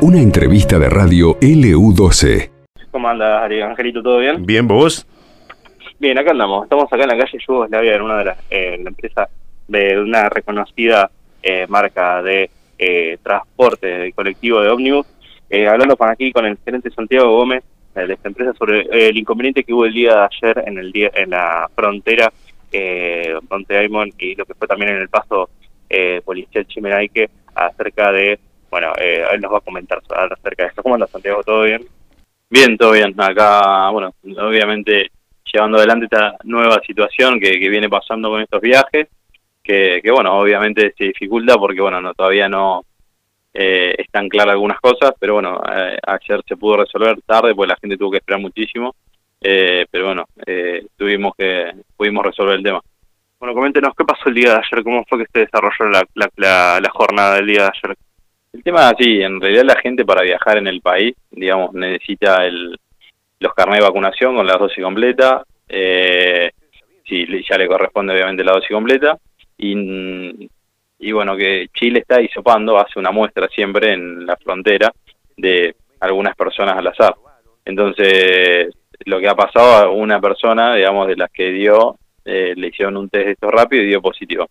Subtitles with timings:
[0.00, 2.50] Una entrevista de radio LU12.
[2.90, 3.62] ¿Cómo andas, Ari?
[3.62, 4.02] Angelito?
[4.02, 4.44] ¿Todo bien?
[4.44, 5.06] Bien, ¿vos?
[5.98, 6.64] Bien, acá andamos.
[6.64, 9.28] Estamos acá en la calle Yugoslavia, en una de las eh, la empresa
[9.68, 11.10] de una reconocida
[11.42, 15.06] eh, marca de eh, transporte de colectivo de ómnibus.
[15.48, 17.62] Eh, hablando con aquí con el gerente Santiago Gómez
[17.94, 20.78] eh, de esta empresa sobre eh, el inconveniente que hubo el día de ayer en
[20.78, 22.32] el día en la frontera
[22.72, 25.50] eh, Monte Aymon y lo que fue también en el paso
[25.90, 28.38] eh, policial Chimenaique acerca de,
[28.70, 30.82] bueno, eh, él nos va a comentar acerca de esto.
[30.82, 31.42] ¿Cómo anda Santiago?
[31.42, 31.86] ¿Todo bien?
[32.50, 33.14] Bien, todo bien.
[33.18, 35.10] Acá, bueno, obviamente
[35.52, 39.08] llevando adelante esta nueva situación que, que viene pasando con estos viajes,
[39.62, 42.84] que, que, bueno, obviamente se dificulta porque, bueno, no todavía no
[43.54, 47.76] eh, están claras algunas cosas, pero bueno, eh, ayer se pudo resolver tarde porque la
[47.76, 48.94] gente tuvo que esperar muchísimo,
[49.40, 52.80] eh, pero bueno, eh, tuvimos que, pudimos resolver el tema.
[53.42, 56.90] Bueno, coméntenos qué pasó el día de ayer, cómo fue que se desarrolló la, la,
[56.90, 57.96] jornada del día de ayer.
[58.52, 62.46] El tema es así, en realidad la gente para viajar en el país, digamos, necesita
[62.46, 62.78] el,
[63.40, 66.52] los carnets de vacunación con la dosis completa, eh,
[67.04, 69.18] si ya le corresponde obviamente la dosis completa,
[69.58, 70.48] y,
[71.00, 74.92] y bueno, que Chile está hisopando, hace una muestra siempre en la frontera
[75.36, 77.16] de algunas personas al azar.
[77.64, 78.72] Entonces,
[79.04, 83.08] lo que ha pasado, una persona, digamos, de las que dio, eh, le hicieron un
[83.08, 84.48] test de esto rápido y dio positivo.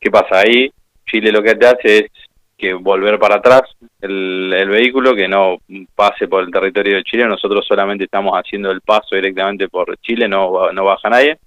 [0.00, 0.70] ¿Qué pasa ahí?
[1.06, 2.10] Chile lo que te hace es
[2.56, 3.62] que volver para atrás
[4.00, 5.58] el, el, vehículo, que no
[5.94, 7.26] pase por el territorio de Chile.
[7.26, 11.38] Nosotros solamente estamos haciendo el paso directamente por Chile, no, no baja nadie.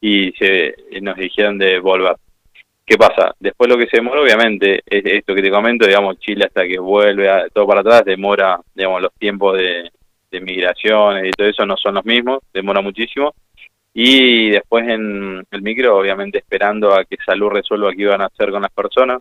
[0.00, 2.16] Y se, nos dijeron de volver.
[2.84, 3.34] ¿Qué pasa?
[3.38, 6.78] Después lo que se demora, obviamente, es esto que te comento, digamos, Chile hasta que
[6.78, 9.88] vuelve a, todo para atrás, demora, digamos, los tiempos de,
[10.32, 13.34] de migraciones y todo eso no son los mismos, demora muchísimo.
[13.94, 18.50] Y después en el micro, obviamente, esperando a que Salud resuelva qué iban a hacer
[18.50, 19.20] con las personas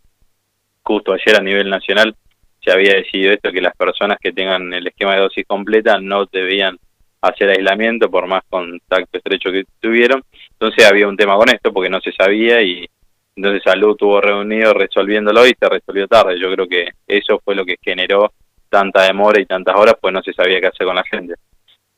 [0.83, 2.15] justo ayer a nivel nacional
[2.63, 6.25] se había decidido esto, que las personas que tengan el esquema de dosis completa no
[6.25, 6.77] debían
[7.21, 10.23] hacer aislamiento por más contacto estrecho que tuvieron.
[10.51, 12.87] Entonces había un tema con esto porque no se sabía y
[13.35, 16.39] entonces Salud tuvo reunido resolviéndolo y se resolvió tarde.
[16.39, 18.31] Yo creo que eso fue lo que generó
[18.69, 21.33] tanta demora y tantas horas, pues no se sabía qué hacer con la gente.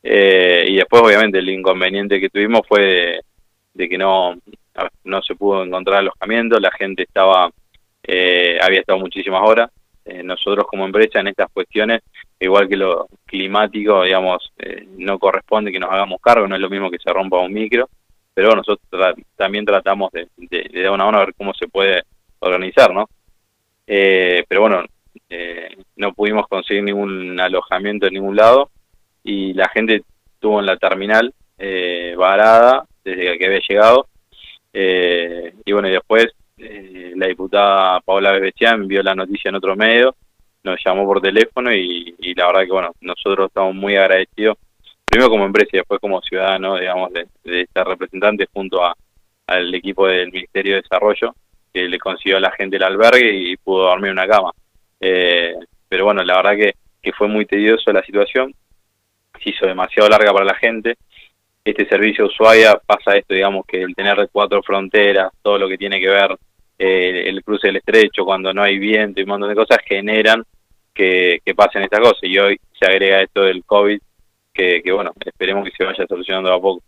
[0.04, 3.22] Eh, y después obviamente el inconveniente que tuvimos fue
[3.74, 4.36] de, que no,
[5.06, 7.50] no se pudo encontrar alojamiento, la gente estaba
[8.04, 9.72] eh, había estado muchísimas horas.
[10.06, 12.02] Eh, nosotros como empresa en estas cuestiones,
[12.38, 16.70] igual que lo climático, digamos, eh, no corresponde que nos hagamos cargo, no es lo
[16.70, 17.90] mismo que se rompa un micro,
[18.34, 21.70] pero nosotros tra también tratamos de, de, de, dar una mano a ver cómo se
[21.70, 22.04] puede
[22.40, 23.08] organizar, ¿no?
[23.88, 24.84] Eh, pero bueno,
[25.96, 28.70] no pudimos conseguir ningún alojamiento en ningún lado
[29.24, 30.04] y la gente
[30.34, 34.08] estuvo en la terminal eh, varada desde que había llegado
[34.74, 39.76] eh, y bueno, y después eh, la diputada Paola Bebecián envió la noticia en otro
[39.76, 40.16] medio,
[40.64, 44.58] nos llamó por teléfono y, la verdad que bueno, nosotros estamos muy agradecidos,
[45.06, 48.96] primero como empresa y después como ciudadano, digamos, de, de representante junto a,
[49.48, 51.36] al equipo del Ministerio de Desarrollo,
[51.74, 54.52] que le consiguió a la gente el albergue y pudo dormir en una cama.
[55.00, 55.54] Eh,
[55.88, 58.54] pero bueno, la verdad que, que fue muy tedioso la situación,
[59.50, 60.96] hizo demasiado larga para la gente,
[61.66, 66.00] este servicio Ushuaia pasa esto, digamos, que el tener cuatro fronteras, todo lo que tiene
[66.00, 66.38] que ver
[66.78, 70.44] eh, el cruce del estrecho, cuando no hay viento y un montón de cosas, generan
[70.94, 72.20] que, que pasen estas cosas.
[72.24, 74.00] Y hoy se agrega esto del COVID,
[74.54, 76.84] que, que bueno, esperemos que se vaya solucionando a poco.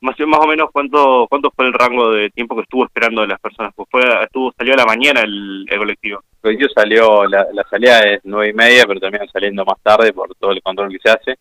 [0.00, 3.40] Más, más o menos, ¿cuánto cuánto fue el rango de tiempo que estuvo esperando las
[3.40, 3.72] personas?
[3.74, 6.20] Pues fue, estuvo salió a la mañana el, el colectivo.
[6.34, 10.12] El colectivo salió, la, la salida es nueve y media, pero termina saliendo más tarde
[10.12, 11.36] por todo el control que se hace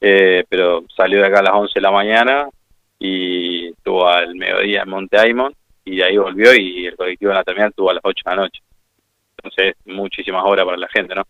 [0.00, 2.48] eh, pero salió de acá a las 11 de la mañana
[2.98, 7.36] y estuvo al mediodía en Monte Aymon y de ahí volvió y el colectivo en
[7.36, 8.60] la terminal estuvo a las 8 de la noche.
[9.36, 11.22] Entonces, muchísimas horas para la gente, ¿no?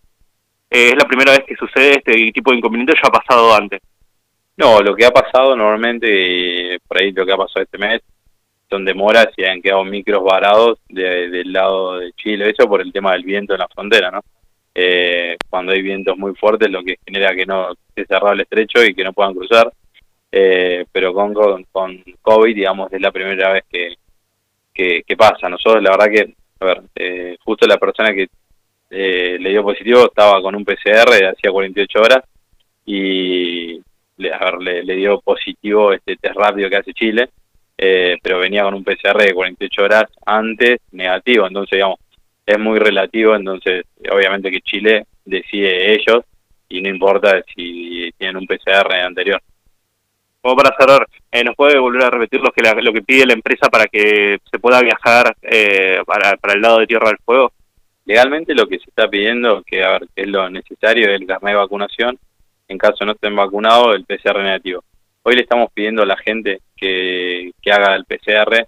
[0.71, 3.55] Eh, ¿Es la primera vez que sucede este tipo de inconveniente o ya ha pasado
[3.55, 3.81] antes?
[4.57, 8.01] No, lo que ha pasado normalmente, por ahí lo que ha pasado este mes,
[8.69, 12.93] son demoras y han quedado micros varados de, del lado de Chile, eso por el
[12.93, 14.23] tema del viento en la frontera, ¿no?
[14.79, 18.85] Eh, cuando hay vientos muy fuertes, lo que genera que no esté cerrado el estrecho
[18.85, 19.73] y que no puedan cruzar.
[20.31, 21.33] Eh, pero con,
[21.73, 23.95] con, COVID, digamos, es la primera vez que,
[24.75, 25.49] que, que, pasa.
[25.49, 28.29] Nosotros, la verdad que, a ver, eh, justo la persona que
[28.91, 32.25] eh, le dio positivo estaba con un PCR de hacía 48 horas
[32.85, 33.81] y
[34.19, 37.31] le, a ver, le, le, dio positivo este test rápido que hace Chile,
[37.79, 41.47] eh, pero venía con un PCR de 48 horas antes negativo.
[41.47, 41.99] Entonces, digamos,
[42.47, 46.25] es muy relativo, entonces obviamente que Chile decide ellos
[46.69, 49.43] y no importa si tienen un PCR anterior.
[50.41, 53.27] Como para cerrar, eh, ¿nos puede volver a repetir lo que, la, lo que pide
[53.27, 57.19] la empresa para que se pueda viajar eh, para, para el lado de Tierra del
[57.25, 57.53] Fuego?
[58.07, 61.27] legalmente lo que se está pidiendo, que a ver, que es lo necesario, es el
[61.27, 62.19] carnet de vacunación,
[62.69, 64.83] en caso no estén vacunados, el PCR negativo.
[65.23, 68.67] Hoy le estamos pidiendo a la gente que, que haga el PCR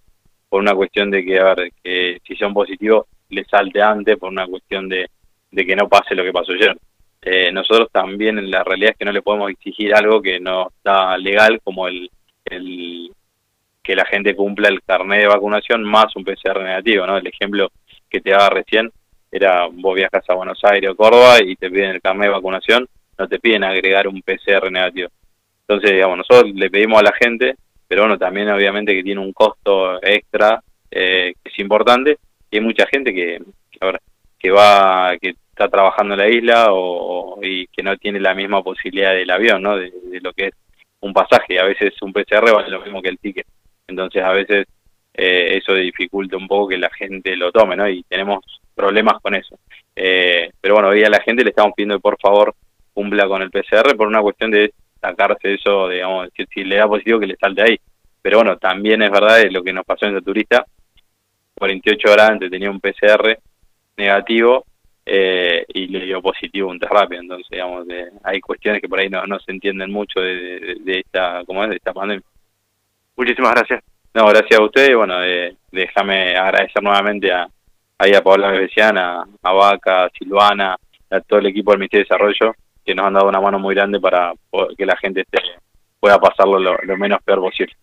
[0.49, 4.31] por una cuestión de que, a ver, que si son positivos, le salte antes, por
[4.31, 5.09] una cuestión de,
[5.51, 6.77] de que no pase lo que pasó ayer.
[7.23, 10.69] Eh, nosotros también en la realidad es que no le podemos exigir algo que no
[10.69, 12.11] está legal como el,
[12.45, 13.11] el
[13.83, 17.17] que la gente cumpla el carnet de vacunación más un PCR negativo, ¿no?
[17.17, 17.71] El ejemplo
[18.09, 18.91] que te daba recién
[19.31, 22.89] era vos viajas a Buenos Aires o Córdoba y te piden el carnet de vacunación,
[23.19, 25.09] no te piden agregar un PCR negativo.
[25.67, 29.33] Entonces, digamos, nosotros le pedimos a la gente, pero bueno, también obviamente que tiene un
[29.33, 32.19] costo extra eh, que es importante
[32.56, 33.41] hay mucha gente que,
[34.39, 38.62] que va, que está trabajando en la isla o, y que no tiene la misma
[38.62, 39.77] posibilidad del avión, ¿no?
[39.77, 39.93] De,
[40.23, 40.55] lo que es
[41.00, 41.59] un pasaje.
[41.59, 43.47] A veces un PCR vale lo mismo que el ticket.
[43.87, 44.67] Entonces, a veces
[45.15, 47.89] eh, eso dificulta un poco que la gente lo tome, ¿no?
[47.89, 49.59] Y tenemos problemas con eso.
[49.97, 52.55] Eh, pero bueno, hoy a la gente le estamos pidiendo que por favor
[52.93, 56.87] cumpla con el PCR por una cuestión de sacarse eso, digamos, que si le da
[56.87, 57.81] positivo que le salte ahí.
[58.23, 60.65] Pero bueno, también es verdad lo que nos pasó en ese turista,
[61.58, 63.38] 48 horas antes tenía un PCR
[63.96, 64.64] negativo
[65.05, 67.22] eh, y le dio positivo un test rápido.
[67.22, 67.87] Entonces, digamos,
[68.25, 71.70] hay cuestiones que por ahí no, no se entienden mucho de, de, esta, ¿cómo es?
[71.70, 72.25] de esta pandemia.
[73.16, 73.82] Muchísimas gracias.
[74.14, 74.96] No, gracias a ustedes.
[74.96, 75.16] Bueno,
[75.72, 77.49] déjame agradecer nuevamente a,
[77.99, 80.76] ahí a Paola Bebeciana, a Vaca, a Silvana,
[81.10, 83.75] a todo el equipo del Ministerio de Desarrollo, que nos han dado una mano muy
[83.75, 84.32] grande para
[84.76, 85.38] que la gente esté,
[85.99, 87.75] pueda pasarlo lo, menos peor posible.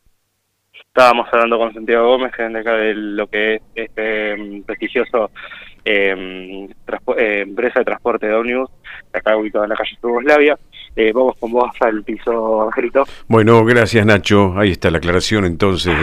[0.96, 5.30] Estábamos hablando con Santiago Gómez, gerente acá de lo que es este mm, prestigioso
[5.84, 6.66] eh,
[7.18, 8.70] empresa de transporte de ómnibus,
[9.12, 10.58] acá ubicado en la calle Yugoslavia.
[10.96, 13.04] Eh, vamos con vos al piso, Grito.
[13.28, 14.58] Bueno, gracias Nacho.
[14.58, 15.94] Ahí está la aclaración entonces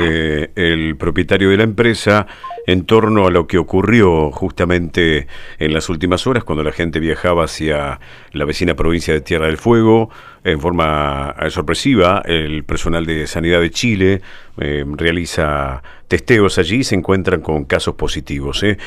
[0.54, 2.26] del propietario de la empresa
[2.66, 5.26] en torno a lo que ocurrió justamente
[5.58, 8.00] en las últimas horas cuando la gente viajaba hacia
[8.32, 10.10] la vecina provincia de Tierra del Fuego
[10.44, 12.22] en forma eh, sorpresiva.
[12.24, 14.22] El personal de Sanidad de Chile
[14.58, 18.62] eh, realiza testeos allí y se encuentran con casos positivos.
[18.62, 18.78] ¿eh?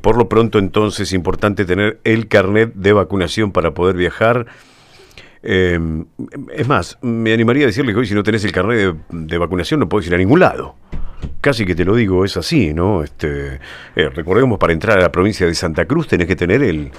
[0.00, 4.46] por lo pronto entonces es importante tener el carnet de vacunación para poder viajar.
[5.42, 9.38] es más, me animaría a decirle que hoy si no tenés el carnet de, de
[9.38, 10.76] vacunación no podés ir a ningún lado
[11.42, 13.02] casi que te lo digo, es así, ¿no?
[13.02, 13.58] Este,
[13.96, 16.90] eh, recordemos, para entrar a la provincia de Santa Cruz tenés que tener el,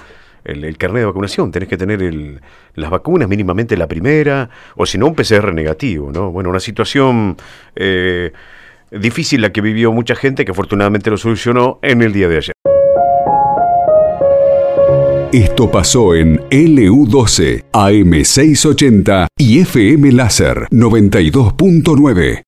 [0.44, 2.40] el, carnet de vacunación, tenés que tener el,
[2.74, 6.30] las vacunas, mínimamente la primera, o si no, un PCR negativo, ¿no?
[6.30, 7.36] Bueno, una situación
[7.74, 8.32] eh,
[8.92, 12.52] difícil la que vivió mucha gente, que afortunadamente lo solucionó en el día de ayer.
[15.32, 22.42] Esto pasó en LU12, AM680 y FM Láser 92.9.